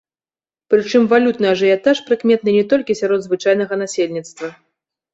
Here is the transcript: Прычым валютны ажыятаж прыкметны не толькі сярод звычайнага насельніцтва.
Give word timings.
Прычым 0.73 1.05
валютны 1.11 1.47
ажыятаж 1.55 1.97
прыкметны 2.09 2.57
не 2.59 2.65
толькі 2.75 2.99
сярод 3.03 3.21
звычайнага 3.31 3.73
насельніцтва. 3.87 4.47